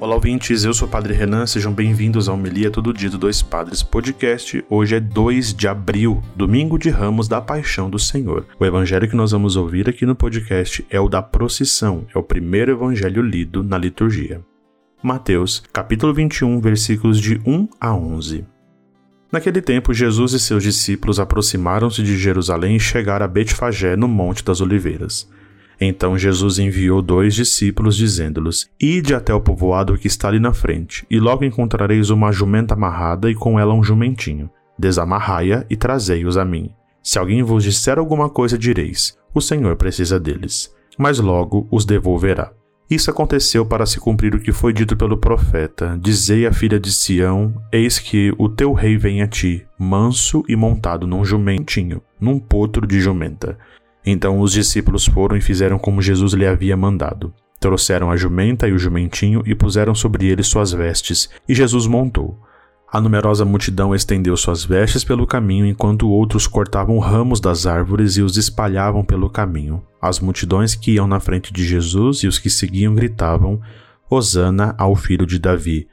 Olá, 0.00 0.14
ouvintes. 0.14 0.62
Eu 0.62 0.72
sou 0.72 0.86
o 0.86 0.90
Padre 0.90 1.12
Renan. 1.12 1.44
Sejam 1.44 1.72
bem-vindos 1.72 2.28
ao 2.28 2.36
Melia 2.36 2.70
Todo 2.70 2.94
Dia 2.94 3.10
do 3.10 3.18
Dois 3.18 3.42
Padres 3.42 3.82
Podcast. 3.82 4.64
Hoje 4.70 4.94
é 4.94 5.00
2 5.00 5.52
de 5.52 5.66
abril, 5.66 6.22
domingo 6.36 6.78
de 6.78 6.88
Ramos 6.88 7.26
da 7.26 7.40
Paixão 7.40 7.90
do 7.90 7.98
Senhor. 7.98 8.46
O 8.60 8.64
evangelho 8.64 9.08
que 9.10 9.16
nós 9.16 9.32
vamos 9.32 9.56
ouvir 9.56 9.88
aqui 9.88 10.06
no 10.06 10.14
podcast 10.14 10.86
é 10.88 11.00
o 11.00 11.08
da 11.08 11.20
procissão, 11.20 12.06
é 12.14 12.18
o 12.18 12.22
primeiro 12.22 12.70
evangelho 12.70 13.20
lido 13.20 13.64
na 13.64 13.76
liturgia. 13.76 14.40
Mateus, 15.02 15.64
capítulo 15.72 16.14
21, 16.14 16.60
versículos 16.60 17.20
de 17.20 17.40
1 17.44 17.68
a 17.80 17.92
11. 17.92 18.44
Naquele 19.32 19.60
tempo, 19.60 19.92
Jesus 19.92 20.32
e 20.32 20.38
seus 20.38 20.62
discípulos 20.62 21.18
aproximaram-se 21.18 22.04
de 22.04 22.16
Jerusalém 22.16 22.76
e 22.76 22.80
chegaram 22.80 23.24
a 23.24 23.28
Betfagé, 23.28 23.96
no 23.96 24.06
Monte 24.06 24.44
das 24.44 24.60
Oliveiras. 24.60 25.28
Então 25.80 26.18
Jesus 26.18 26.58
enviou 26.58 27.00
dois 27.00 27.34
discípulos, 27.34 27.96
dizendo-lhes: 27.96 28.68
Ide 28.80 29.14
até 29.14 29.32
o 29.32 29.40
povoado 29.40 29.96
que 29.96 30.08
está 30.08 30.28
ali 30.28 30.40
na 30.40 30.52
frente, 30.52 31.06
e 31.08 31.20
logo 31.20 31.44
encontrareis 31.44 32.10
uma 32.10 32.32
jumenta 32.32 32.74
amarrada 32.74 33.30
e 33.30 33.34
com 33.34 33.58
ela 33.58 33.74
um 33.74 33.82
jumentinho. 33.82 34.50
Desamarrai-a 34.78 35.64
e 35.70 35.76
trazei-os 35.76 36.36
a 36.36 36.44
mim. 36.44 36.70
Se 37.02 37.18
alguém 37.18 37.42
vos 37.42 37.64
disser 37.64 37.98
alguma 37.98 38.28
coisa, 38.28 38.58
direis: 38.58 39.16
O 39.32 39.40
Senhor 39.40 39.76
precisa 39.76 40.18
deles. 40.18 40.72
Mas 40.98 41.20
logo 41.20 41.68
os 41.70 41.84
devolverá. 41.84 42.52
Isso 42.90 43.10
aconteceu 43.10 43.66
para 43.66 43.84
se 43.84 44.00
cumprir 44.00 44.34
o 44.34 44.40
que 44.40 44.50
foi 44.50 44.72
dito 44.72 44.96
pelo 44.96 45.16
profeta: 45.18 45.98
Dizei 46.00 46.46
à 46.46 46.52
filha 46.52 46.80
de 46.80 46.92
Sião: 46.92 47.54
Eis 47.70 47.98
que 47.98 48.34
o 48.38 48.48
teu 48.48 48.72
rei 48.72 48.96
vem 48.96 49.22
a 49.22 49.28
ti, 49.28 49.64
manso 49.78 50.42
e 50.48 50.56
montado 50.56 51.06
num 51.06 51.24
jumentinho, 51.24 52.02
num 52.18 52.38
potro 52.38 52.86
de 52.86 52.98
jumenta. 52.98 53.58
Então 54.04 54.40
os 54.40 54.52
discípulos 54.52 55.06
foram 55.06 55.36
e 55.36 55.40
fizeram 55.40 55.78
como 55.78 56.02
Jesus 56.02 56.32
lhe 56.32 56.46
havia 56.46 56.76
mandado. 56.76 57.32
Trouxeram 57.60 58.10
a 58.10 58.16
jumenta 58.16 58.68
e 58.68 58.72
o 58.72 58.78
jumentinho 58.78 59.42
e 59.44 59.54
puseram 59.54 59.94
sobre 59.94 60.26
ele 60.26 60.42
suas 60.42 60.72
vestes, 60.72 61.28
e 61.48 61.54
Jesus 61.54 61.86
montou. 61.86 62.38
A 62.90 63.02
numerosa 63.02 63.44
multidão 63.44 63.94
estendeu 63.94 64.34
suas 64.34 64.64
vestes 64.64 65.04
pelo 65.04 65.26
caminho, 65.26 65.66
enquanto 65.66 66.08
outros 66.08 66.46
cortavam 66.46 66.98
ramos 66.98 67.38
das 67.38 67.66
árvores 67.66 68.16
e 68.16 68.22
os 68.22 68.38
espalhavam 68.38 69.04
pelo 69.04 69.28
caminho. 69.28 69.82
As 70.00 70.20
multidões 70.20 70.74
que 70.74 70.92
iam 70.92 71.06
na 71.06 71.20
frente 71.20 71.52
de 71.52 71.66
Jesus 71.66 72.18
e 72.18 72.26
os 72.26 72.38
que 72.38 72.48
seguiam 72.48 72.94
gritavam: 72.94 73.60
Hosana 74.08 74.74
ao 74.78 74.96
filho 74.96 75.26
de 75.26 75.38
Davi. 75.38 75.86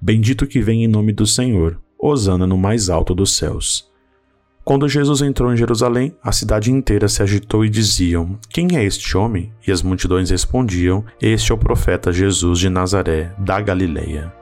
Bendito 0.00 0.46
que 0.46 0.60
vem 0.60 0.84
em 0.84 0.88
nome 0.88 1.12
do 1.12 1.26
Senhor. 1.26 1.80
Hosana 1.98 2.46
no 2.46 2.58
mais 2.58 2.90
alto 2.90 3.14
dos 3.14 3.34
céus. 3.34 3.90
Quando 4.64 4.88
Jesus 4.88 5.20
entrou 5.22 5.52
em 5.52 5.56
Jerusalém, 5.56 6.14
a 6.22 6.30
cidade 6.30 6.70
inteira 6.70 7.08
se 7.08 7.20
agitou 7.20 7.64
e 7.64 7.68
diziam: 7.68 8.38
Quem 8.48 8.76
é 8.76 8.84
este 8.84 9.16
homem? 9.16 9.52
E 9.66 9.72
as 9.72 9.82
multidões 9.82 10.30
respondiam: 10.30 11.04
Este 11.20 11.50
é 11.50 11.54
o 11.54 11.58
profeta 11.58 12.12
Jesus 12.12 12.60
de 12.60 12.68
Nazaré, 12.68 13.34
da 13.38 13.60
Galileia. 13.60 14.32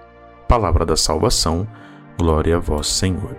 Palavra 0.47 0.85
da 0.85 0.95
salvação, 0.95 1.67
glória 2.19 2.59
a 2.59 2.61
vós, 2.61 2.89
Senhor. 2.89 3.35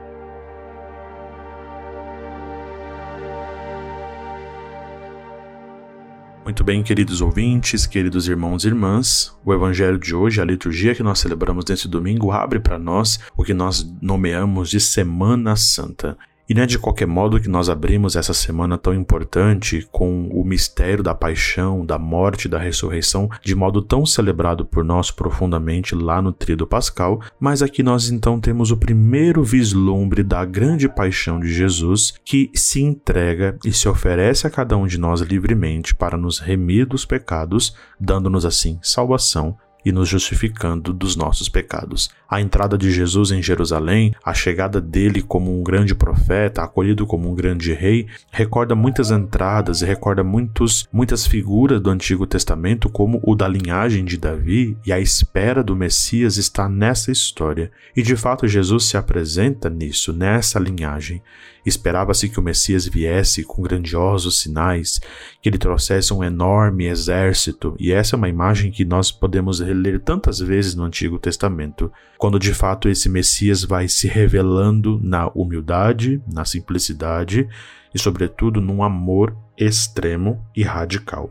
Muito 6.44 6.64
bem, 6.64 6.82
queridos 6.82 7.22
ouvintes, 7.22 7.86
queridos 7.86 8.28
irmãos 8.28 8.66
e 8.66 8.70
irmãs, 8.70 9.38
o 9.46 9.54
Evangelho 9.54 10.00
de 10.00 10.16
hoje, 10.16 10.42
a 10.42 10.46
liturgia 10.46 10.96
que 10.96 11.04
nós 11.04 11.20
celebramos 11.20 11.64
neste 11.66 11.88
domingo, 11.88 12.32
abre 12.32 12.59
para 12.59 12.80
nós 12.80 13.20
o 13.38 13.44
que 13.44 13.54
nós 13.54 13.88
nomeamos 14.02 14.68
de 14.72 14.80
Semana 14.80 15.56
Santa. 15.56 16.18
E 16.52 16.53
não 16.53 16.63
é 16.63 16.66
de 16.66 16.77
qualquer 16.77 17.07
modo 17.07 17.39
que 17.39 17.47
nós 17.47 17.69
abrimos 17.69 18.17
essa 18.17 18.33
semana 18.33 18.77
tão 18.77 18.94
importante 18.94 19.88
com 19.89 20.27
o 20.27 20.44
mistério 20.44 21.02
da 21.02 21.16
paixão, 21.16 21.85
da 21.85 21.97
morte 21.97 22.49
da 22.49 22.59
ressurreição, 22.59 23.30
de 23.41 23.55
modo 23.55 23.81
tão 23.81 24.05
celebrado 24.05 24.66
por 24.66 24.83
nós 24.83 25.09
profundamente 25.09 25.95
lá 25.95 26.22
no 26.22 26.34
Tríduo 26.34 26.67
Pascal, 26.67 27.22
mas 27.40 27.61
aqui 27.61 27.81
nós 27.81 28.09
então 28.09 28.38
temos 28.38 28.69
o 28.69 28.75
primeiro 28.75 29.45
vislumbre 29.45 30.23
da 30.23 30.44
grande 30.44 30.90
paixão 30.90 31.40
de 31.40 31.53
Jesus 31.53 32.16
que 32.25 32.51
se 32.53 32.81
entrega 32.81 33.57
e 33.63 33.72
se 33.72 33.88
oferece 33.88 34.45
a 34.45 34.50
cada 34.50 34.75
um 34.75 34.85
de 34.85 34.97
nós 34.97 35.22
livremente 35.22 35.95
para 35.95 36.17
nos 36.17 36.38
remir 36.38 36.85
dos 36.85 37.06
pecados, 37.06 37.73
dando-nos 37.97 38.45
assim 38.45 38.78
salvação 38.81 39.56
e 39.84 39.92
nos 39.92 40.08
justificando 40.08 40.94
dos 40.94 41.16
nossos 41.16 41.50
pecados. 41.50 42.09
A 42.30 42.40
entrada 42.40 42.78
de 42.78 42.92
Jesus 42.92 43.31
em 43.31 43.42
Jerusalém, 43.42 44.14
a 44.24 44.34
chegada 44.34 44.80
dele 44.80 45.22
como 45.22 45.59
um 45.59 45.64
grande 45.64 45.94
profeta, 45.94 46.62
acolhido 46.62 47.06
como 47.06 47.30
um 47.30 47.36
grande 47.36 47.74
rei, 47.74 48.08
recorda 48.31 48.75
muitas 48.75 49.12
entradas 49.12 49.81
e 49.81 49.86
recorda 49.86 50.24
muitos, 50.24 50.88
muitas 50.91 51.25
figuras 51.25 51.81
do 51.81 51.90
Antigo 51.90 52.25
Testamento, 52.25 52.90
como 52.90 53.22
o 53.24 53.36
da 53.36 53.47
linhagem 53.47 54.06
de 54.06 54.18
Davi, 54.18 54.78
e 54.86 54.94
a 54.94 55.00
espera 55.00 55.64
do 55.64 55.75
Messias 55.75 56.38
está 56.38 56.70
nessa 56.70 57.12
história. 57.12 57.72
E 57.96 58.02
de 58.02 58.16
fato 58.16 58.47
Jesus 58.47 58.86
se 58.86 58.97
apresenta 58.97 59.70
nisso, 59.70 60.14
nessa 60.14 60.59
linhagem. 60.59 61.22
Esperava-se 61.66 62.27
que 62.27 62.39
o 62.39 62.44
Messias 62.44 62.88
viesse 62.88 63.44
com 63.44 63.61
grandiosos 63.61 64.39
sinais, 64.39 64.99
que 65.41 65.49
ele 65.49 65.57
trouxesse 65.57 66.13
um 66.13 66.23
enorme 66.23 66.85
exército, 66.85 67.75
e 67.79 67.91
essa 67.91 68.16
é 68.16 68.17
uma 68.17 68.29
imagem 68.29 68.72
que 68.72 68.83
nós 68.83 69.11
podemos 69.11 69.59
reler 69.59 69.99
tantas 69.99 70.39
vezes 70.39 70.75
no 70.75 70.83
Antigo 70.83 71.19
Testamento, 71.19 71.91
quando 72.17 72.39
de 72.39 72.53
fato 72.53 72.89
esse 72.89 73.09
Messias 73.09 73.63
vai 73.63 73.88
se 73.88 74.07
revelando 74.07 74.99
na 75.03 75.27
humildade, 75.29 76.22
na 76.31 76.45
simplicidade 76.45 77.47
e, 77.93 77.99
sobretudo, 77.99 78.59
num 78.59 78.83
amor 78.83 79.35
extremo 79.57 80.43
e 80.55 80.63
radical. 80.63 81.29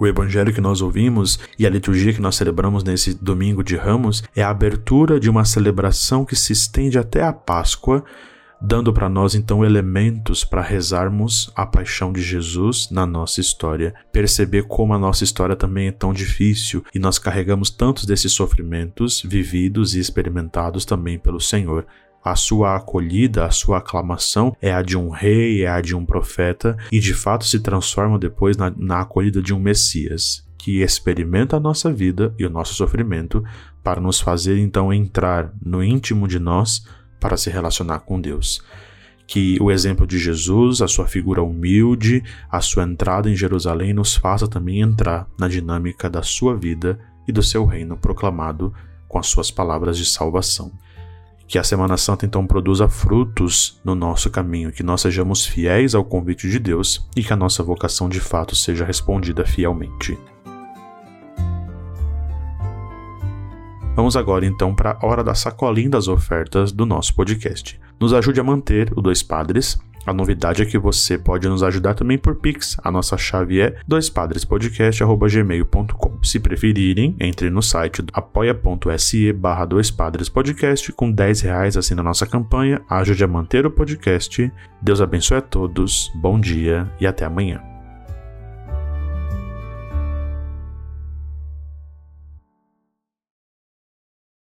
O 0.00 0.06
evangelho 0.06 0.52
que 0.52 0.62
nós 0.62 0.80
ouvimos 0.80 1.38
e 1.58 1.66
a 1.66 1.70
liturgia 1.70 2.14
que 2.14 2.22
nós 2.22 2.34
celebramos 2.34 2.82
nesse 2.82 3.12
domingo 3.12 3.62
de 3.62 3.76
Ramos 3.76 4.24
é 4.34 4.42
a 4.42 4.48
abertura 4.48 5.20
de 5.20 5.28
uma 5.28 5.44
celebração 5.44 6.24
que 6.24 6.34
se 6.34 6.54
estende 6.54 6.98
até 6.98 7.22
a 7.22 7.34
Páscoa 7.34 8.02
dando 8.60 8.92
para 8.92 9.08
nós 9.08 9.34
então 9.34 9.64
elementos 9.64 10.44
para 10.44 10.60
rezarmos 10.60 11.50
a 11.56 11.64
paixão 11.64 12.12
de 12.12 12.20
Jesus 12.20 12.88
na 12.90 13.06
nossa 13.06 13.40
história, 13.40 13.94
perceber 14.12 14.64
como 14.64 14.92
a 14.92 14.98
nossa 14.98 15.24
história 15.24 15.56
também 15.56 15.88
é 15.88 15.92
tão 15.92 16.12
difícil 16.12 16.84
e 16.94 16.98
nós 16.98 17.18
carregamos 17.18 17.70
tantos 17.70 18.04
desses 18.04 18.32
sofrimentos 18.32 19.22
vividos 19.22 19.94
e 19.94 20.00
experimentados 20.00 20.84
também 20.84 21.18
pelo 21.18 21.40
Senhor. 21.40 21.86
A 22.22 22.36
sua 22.36 22.76
acolhida, 22.76 23.46
a 23.46 23.50
sua 23.50 23.78
aclamação 23.78 24.54
é 24.60 24.70
a 24.72 24.82
de 24.82 24.96
um 24.96 25.08
rei, 25.08 25.64
é 25.64 25.68
a 25.68 25.80
de 25.80 25.96
um 25.96 26.04
profeta 26.04 26.76
e 26.92 27.00
de 27.00 27.14
fato 27.14 27.46
se 27.46 27.60
transforma 27.60 28.18
depois 28.18 28.58
na, 28.58 28.70
na 28.76 29.00
acolhida 29.00 29.40
de 29.40 29.54
um 29.54 29.58
Messias 29.58 30.46
que 30.58 30.82
experimenta 30.82 31.56
a 31.56 31.60
nossa 31.60 31.90
vida 31.90 32.34
e 32.38 32.44
o 32.44 32.50
nosso 32.50 32.74
sofrimento 32.74 33.42
para 33.82 34.00
nos 34.00 34.20
fazer 34.20 34.58
então 34.58 34.92
entrar 34.92 35.50
no 35.62 35.82
íntimo 35.82 36.28
de 36.28 36.38
nós 36.38 36.84
para 37.20 37.36
se 37.36 37.50
relacionar 37.50 38.00
com 38.00 38.20
Deus. 38.20 38.62
Que 39.26 39.58
o 39.60 39.70
exemplo 39.70 40.06
de 40.06 40.18
Jesus, 40.18 40.82
a 40.82 40.88
sua 40.88 41.06
figura 41.06 41.42
humilde, 41.42 42.24
a 42.50 42.60
sua 42.60 42.82
entrada 42.82 43.30
em 43.30 43.36
Jerusalém 43.36 43.92
nos 43.92 44.16
faça 44.16 44.48
também 44.48 44.80
entrar 44.80 45.28
na 45.38 45.46
dinâmica 45.46 46.10
da 46.10 46.22
sua 46.22 46.56
vida 46.56 46.98
e 47.28 47.32
do 47.32 47.42
seu 47.42 47.64
reino 47.64 47.96
proclamado 47.96 48.74
com 49.06 49.18
as 49.18 49.28
suas 49.28 49.50
palavras 49.50 49.96
de 49.96 50.04
salvação. 50.04 50.72
Que 51.46 51.58
a 51.58 51.64
Semana 51.64 51.96
Santa 51.96 52.24
então 52.24 52.46
produza 52.46 52.88
frutos 52.88 53.80
no 53.84 53.94
nosso 53.94 54.30
caminho, 54.30 54.70
que 54.70 54.84
nós 54.84 55.00
sejamos 55.00 55.44
fiéis 55.44 55.96
ao 55.96 56.04
convite 56.04 56.48
de 56.48 56.60
Deus 56.60 57.08
e 57.16 57.24
que 57.24 57.32
a 57.32 57.36
nossa 57.36 57.62
vocação 57.62 58.08
de 58.08 58.20
fato 58.20 58.54
seja 58.54 58.84
respondida 58.84 59.44
fielmente. 59.44 60.16
Vamos 64.10 64.16
agora 64.16 64.44
então 64.44 64.74
para 64.74 64.98
a 65.00 65.06
hora 65.06 65.22
da 65.22 65.36
sacolinha 65.36 65.90
das 65.90 66.08
ofertas 66.08 66.72
do 66.72 66.84
nosso 66.84 67.14
podcast. 67.14 67.80
Nos 68.00 68.12
ajude 68.12 68.40
a 68.40 68.42
manter 68.42 68.92
o 68.96 69.00
Dois 69.00 69.22
Padres. 69.22 69.78
A 70.04 70.12
novidade 70.12 70.60
é 70.60 70.66
que 70.66 70.76
você 70.76 71.16
pode 71.16 71.48
nos 71.48 71.62
ajudar 71.62 71.94
também 71.94 72.18
por 72.18 72.34
Pix. 72.34 72.76
A 72.82 72.90
nossa 72.90 73.16
chave 73.16 73.60
é 73.60 73.76
doispadrespodcast.gmail.com. 73.86 76.18
Se 76.24 76.40
preferirem, 76.40 77.14
entre 77.20 77.50
no 77.50 77.62
site 77.62 78.02
apoia.se 78.12 79.32
barra 79.32 79.64
doispadrespodcast 79.64 80.90
com 80.90 81.12
10 81.12 81.42
reais 81.42 81.76
assim 81.76 81.94
na 81.94 82.02
nossa 82.02 82.26
campanha. 82.26 82.82
Ajude 82.90 83.22
a 83.22 83.28
manter 83.28 83.64
o 83.64 83.70
podcast. 83.70 84.52
Deus 84.82 85.00
abençoe 85.00 85.36
a 85.36 85.40
todos, 85.40 86.10
bom 86.16 86.40
dia 86.40 86.90
e 87.00 87.06
até 87.06 87.24
amanhã. 87.24 87.69